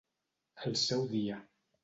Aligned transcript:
Al 0.69 0.79
seu 0.85 1.05
dia. 1.13 1.39